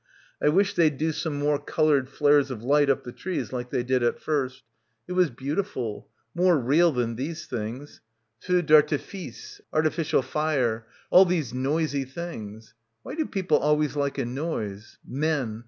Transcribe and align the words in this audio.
"I 0.41 0.49
wish 0.49 0.73
they'd 0.73 0.97
do 0.97 1.11
some 1.11 1.35
more 1.37 1.59
coloured 1.59 2.09
flares 2.09 2.49
of 2.49 2.63
light 2.63 2.89
up 2.89 3.03
the 3.03 3.11
trees 3.11 3.53
like 3.53 3.69
they 3.69 3.83
did 3.83 4.01
at 4.01 4.19
first. 4.19 4.63
It 5.07 5.11
was 5.11 5.29
beautiful— 5.29 6.09
more 6.33 6.57
real 6.57 6.91
than 6.91 7.17
these 7.17 7.45
things.— 7.45 8.01
258— 8.41 8.41
BACKWATER 8.41 8.41
Teu 8.41 8.61
d' 8.63 8.73
artifice' 8.73 9.61
artificial 9.71 10.21
fire— 10.23 10.87
all 11.11 11.25
these 11.25 11.53
noisy 11.53 12.05
things. 12.05 12.73
Why 13.03 13.13
do 13.13 13.27
people 13.27 13.59
alw'ays 13.59 13.95
like 13.95 14.17
a 14.17 14.25
noise? 14.25 14.97
Men. 15.07 15.59